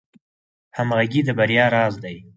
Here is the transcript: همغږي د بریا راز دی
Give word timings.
همغږي 0.77 1.21
د 1.25 1.29
بریا 1.37 1.65
راز 1.75 1.93
دی 2.03 2.17